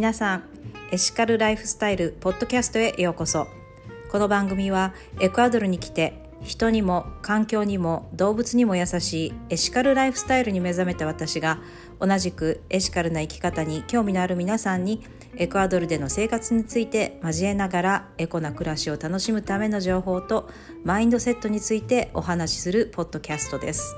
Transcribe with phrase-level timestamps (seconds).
[0.00, 0.44] 皆さん
[0.92, 3.48] エシカルライフスタイルポッドキャストへようこそ
[4.10, 11.58] この番組はエクアドルに来て人にも環境にも動物にも優しいエシカルライフスタイルに目覚めた私が
[12.00, 15.02] 同じくエシカルな生き方に興味のある皆さんに
[15.36, 20.48] エクアドルでの生活について交えながらエコな暮らしを楽しむための情報と
[20.82, 23.94] マインドセットについてお話しするポッドキャストです。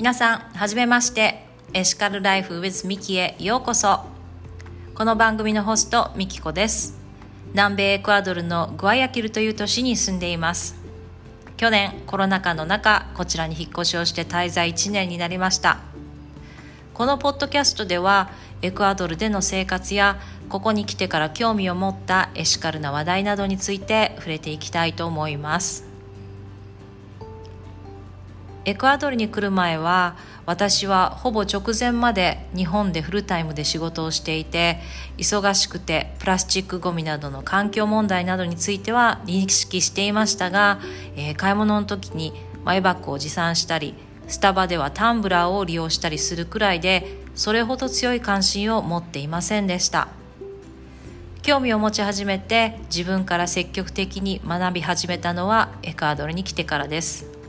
[0.00, 1.44] 皆さんはじめまして。
[1.74, 4.00] エシカルライフ with ミキへようこそ。
[4.94, 6.98] この番組のホストミキコです。
[7.50, 10.76] 南米エクアドルのグアヤキルという都市に住んでいます。
[11.58, 15.80] 去年コロナ禍の中こちらに引っ越しをして滞在1年になりました。
[16.94, 18.30] このポッドキャストでは
[18.62, 25.89] エクアドルでの生活やここに来てから興味を持ったエシカルな話題などについて触れていきたいと思います。
[28.70, 34.78] エクアドルに来る前は私はほぼ直前まで日本でフルタイムで仕事をしていて
[35.18, 40.78] 忙しくてプラスチックごみなどの環境問題などについては認識していましたが、
[41.16, 42.32] えー、買い物の時に
[42.64, 43.96] マイバッグを持参したり
[44.28, 50.08] スタバではタンブラーを利用したりするくらいでそれほど強い関心を持っていませんでした。
[51.42, 57.39] 興味を持ち始めて自分から積極的に学び始めたのはエクアドルに来てからです。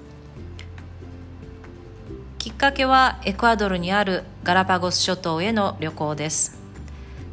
[2.61, 6.61] かけはエクアドルにあるガラパゴス諸島への旅行です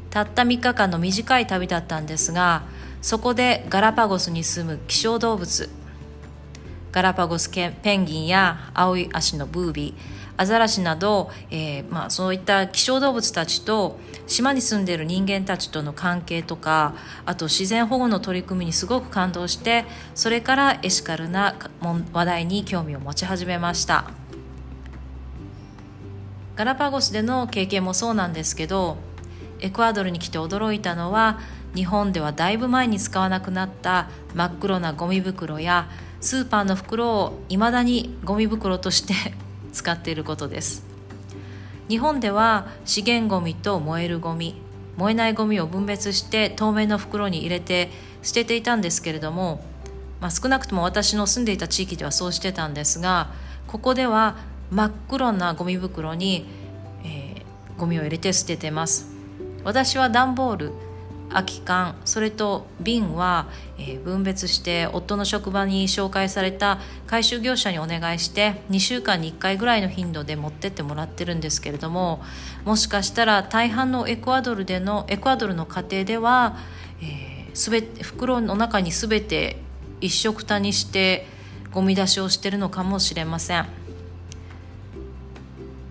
[0.09, 2.63] たった3日間の短い旅だったんですが
[3.03, 5.69] そこでガラパゴスに住む希少動物
[6.93, 16.95] ガラパゴスペンギンや青い足のブービーアザラシなど、えー、まあ、そういった希少動物たちと島に住んでいる人間たちとの関係とか
[17.27, 19.85] あと自然保護の取り組みにすごく感動して
[20.15, 21.55] それからエシカルな
[22.15, 24.28] 話題に興味を持ち始めました。
[26.59, 28.97] ガラパゴスでの経験もそうなんですけど
[29.61, 31.39] エクアドルに来て驚いたのは
[31.77, 35.89] 日本ではだいぶ前に使わなくなった真っ黒なゴミ袋や
[36.21, 39.15] スーパーの袋をいまだにゴミ袋として
[39.73, 40.85] 使っていることです。
[41.89, 44.61] 日本では資源ゴミと燃えるゴミ
[44.97, 47.93] 燃えないゴミを分別して透明の袋に入れて
[48.23, 49.63] 捨てていたんですけれども、
[50.21, 53.31] まあ、少なくとも私の住んでいた地域ではそうしてたんですが
[53.69, 54.37] ここでは
[54.71, 56.47] 真っ黒なゴミ袋に、
[57.05, 59.11] えー、ゴミを入れて捨ててます
[59.65, 60.73] 私は段ボール
[61.31, 72.23] 空き缶それと瓶は、えー、分別して夫の職場に紹介された回収業者にお願いして2週間に1回ぐらいの頻度で持ってってもらってるんですけれども
[72.65, 76.57] もしかしたら大半のエクアドルでのエクアドルの家庭では、
[77.03, 79.59] えー、すべ袋の中に全て
[80.01, 81.27] 一色たにして
[81.73, 83.88] ゴミ出しをしてるのかもしれません。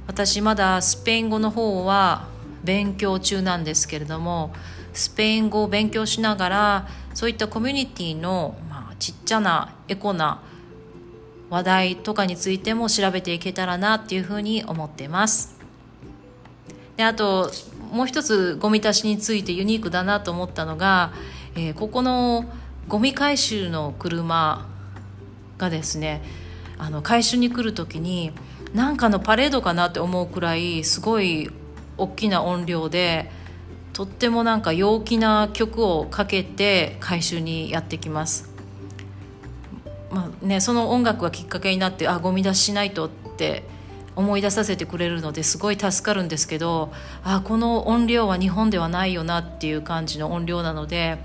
[0.08, 2.28] 私まだスペイン語の方は
[2.64, 4.54] 勉強中なんですけれども
[4.94, 10.42] スペイン語を勉強しながらそういったコミュニティのまあちっちゃなエコな
[11.50, 15.58] 話題とかについても調べていけたらなっていうふうに思っています。
[16.98, 17.52] であと
[17.92, 21.14] もう一つゴミ出しについてユニークだなと思ったのが、
[21.56, 22.46] えー、ここの
[22.88, 24.68] ゴミ回収の車
[25.58, 26.22] がですね
[26.78, 28.32] あの回収に来る時に
[28.74, 31.50] なんかのパレードかなって思うくらいすごい
[31.98, 33.32] 大きな音量で
[33.94, 38.50] とってもなんか陽気な曲をかけて回収にやってきます。
[40.12, 43.64] まあね、その音楽がきっかけになってあゴミ出ししないとって
[44.16, 51.20] 思い出させてくれるのですごい助かるんですけどあこの音量は日本ではないよなっていう感じの音量なので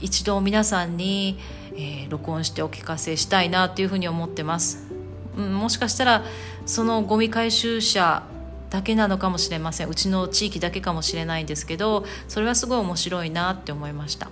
[0.00, 1.38] 一度皆さんに、
[1.74, 4.99] えー、録音してお聞かせしたいなっていうふうに思ってます。
[5.36, 6.24] うん、もしかしたら
[6.66, 8.24] そのゴミ回収車
[8.70, 9.88] だけなのかもしれません。
[9.88, 14.30] うちの地域だけかもしれないんですけどそれはすごい面白いなって思いました。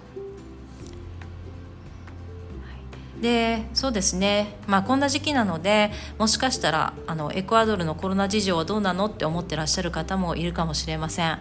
[3.20, 11.38] でそうですね、まあ、こんな時期なのでもしかしたらあのエクアドルのコロナ事情はどうなのって思ってらっしゃる方もいるかもしれません。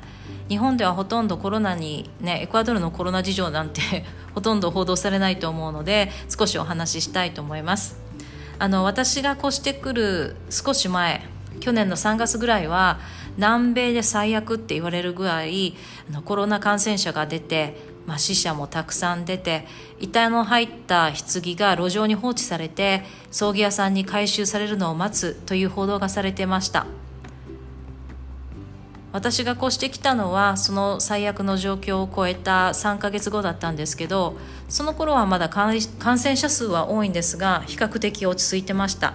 [0.50, 3.81] 日本ではほとんどコロナに、ね、エクアドルのコロナ事情なんて
[4.34, 8.06] ほとんど報道されないと思うので少しお話ししたいと思います。
[8.59, 11.21] あの私が越してくる少し前
[11.59, 13.00] 去年の3月ぐらいは
[13.36, 15.75] 南米で最悪って言われるぐらい
[16.09, 17.75] あのコロナ感染者が出て、
[18.06, 19.65] まあ、死者もたくさん出て
[20.00, 26.88] 遺体の入った棺が路上に放置されて葬儀屋さんに回収されるのを待つという報道がされてました。
[29.13, 34.38] 私が越してきたのはその最悪の状況を超えた3ヶ月後だったんですけど
[34.68, 39.13] その頃はまだ感染者数は多いんですが比較的落ち着いてました。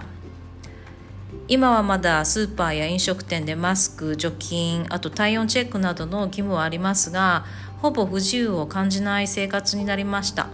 [1.49, 7.45] 今はまだスーパーや飲食店でマスク除菌あと体温チェックなどの義務はありますが
[7.81, 10.47] ほぼ不自由を感じない生活になりました。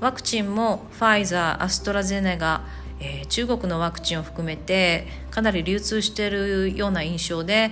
[0.00, 2.62] ワクチンもファイザーアストラゼネガ
[3.00, 7.70] えー、中国のワクチンを含めてかなり流通しているような印象で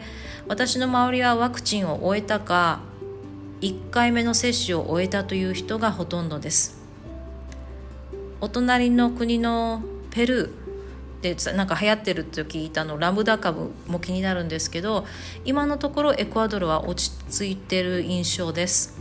[0.48, 2.80] 私の周りはワクチンを終えたか
[3.60, 6.84] 1回目の接種を終えたという人がほとんどです。
[8.40, 10.66] お隣の国のペルー
[11.22, 15.06] でなんか流行ってると聞いたのラムダ株も気になるんですけど
[15.44, 18.98] 今のところエクアドルは落ち着いてる印象です。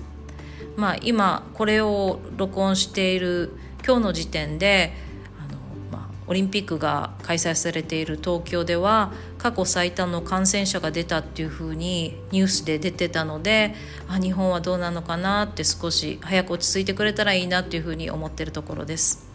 [0.77, 3.53] まあ今これを録音している
[3.85, 4.93] 今日の時点で
[6.27, 13.75] オリンピックが開催されている東京では過去最多の感染者が出たっていうふうにニュースで出てたので
[14.07, 19.27] あ日本はどうなのかなって少し早く落ち着いてくれたらいいなっていうふうに思ってるところです。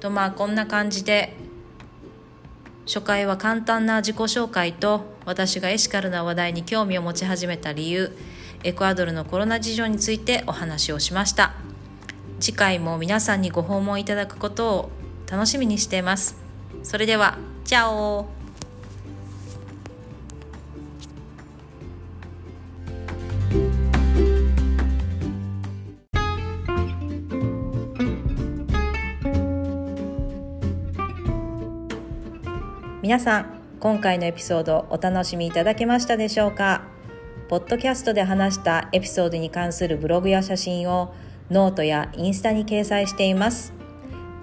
[0.00, 1.34] とまあこんな感じで
[2.86, 8.16] 初回は簡単な自己紹介と私がエシカルな話題に興味を持ち始めた理由
[8.62, 11.54] エクアドルのコロナ事情についてお話をしました。
[12.38, 14.90] 次回も皆さんにご訪問いただくことを
[15.30, 16.36] 楽しみにしています。
[16.82, 18.28] それではチャオ。
[33.02, 36.82] 皆さん今回のエピソードお楽しみいただけましたでしょうか？
[37.48, 41.14] ポッドキャストで話したエピソードに関するブログや写真を
[41.50, 43.72] ノートやインスタに掲載しています。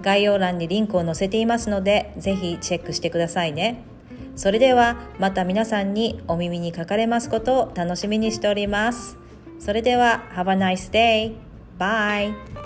[0.02, 3.82] 概要欄にリンクを載せていますので、ぜひチェックしてくださいね。
[4.36, 9.16] それではまた皆さんにお耳にかかれますことを楽しみにしております。
[9.58, 11.34] それでは、Have a nice day!
[11.78, 12.63] Bye!